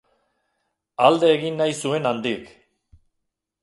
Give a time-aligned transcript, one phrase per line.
[1.09, 2.53] Alde egin nahi zuen handik.